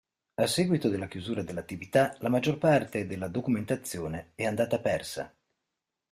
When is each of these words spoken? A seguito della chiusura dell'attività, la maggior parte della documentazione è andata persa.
A 0.33 0.47
seguito 0.47 0.89
della 0.89 1.07
chiusura 1.07 1.43
dell'attività, 1.43 2.15
la 2.21 2.29
maggior 2.29 2.57
parte 2.57 3.05
della 3.05 3.27
documentazione 3.27 4.31
è 4.33 4.45
andata 4.45 4.79
persa. 4.79 5.31